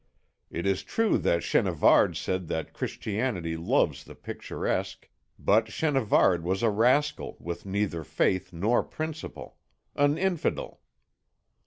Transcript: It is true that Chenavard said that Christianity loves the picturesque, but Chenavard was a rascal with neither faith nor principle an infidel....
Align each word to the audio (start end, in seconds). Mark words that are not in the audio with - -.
It 0.49 0.65
is 0.65 0.81
true 0.81 1.19
that 1.19 1.43
Chenavard 1.43 2.17
said 2.17 2.47
that 2.47 2.73
Christianity 2.73 3.55
loves 3.55 4.03
the 4.03 4.15
picturesque, 4.15 5.07
but 5.37 5.67
Chenavard 5.67 6.41
was 6.43 6.63
a 6.63 6.71
rascal 6.71 7.37
with 7.39 7.67
neither 7.67 8.03
faith 8.03 8.51
nor 8.51 8.81
principle 8.81 9.57
an 9.95 10.17
infidel.... 10.17 10.79